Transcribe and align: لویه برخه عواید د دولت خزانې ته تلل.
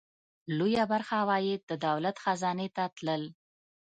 لویه 0.57 0.83
برخه 0.91 1.15
عواید 1.23 1.61
د 1.65 1.71
دولت 1.85 2.15
خزانې 2.23 2.67
ته 2.75 2.83
تلل. 2.97 3.23